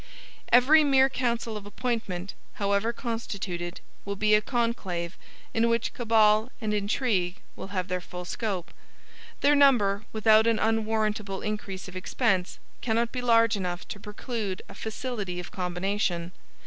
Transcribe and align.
Every 0.51 0.83
mere 0.83 1.09
council 1.11 1.55
of 1.55 1.67
appointment, 1.67 2.33
however 2.53 2.91
constituted, 2.91 3.81
will 4.03 4.15
be 4.15 4.33
a 4.33 4.41
conclave, 4.41 5.15
in 5.53 5.69
which 5.69 5.93
cabal 5.93 6.49
and 6.59 6.73
intrigue 6.73 7.39
will 7.55 7.67
have 7.67 7.87
their 7.87 8.01
full 8.01 8.25
scope. 8.25 8.73
Their 9.41 9.53
number, 9.53 10.05
without 10.11 10.47
an 10.47 10.57
unwarrantable 10.57 11.41
increase 11.43 11.87
of 11.87 11.95
expense, 11.95 12.57
cannot 12.81 13.11
be 13.11 13.21
large 13.21 13.55
enough 13.55 13.87
to 13.89 13.99
preclude 13.99 14.63
a 14.67 14.73
facility 14.73 15.39
of 15.39 15.51
combination. 15.51 16.31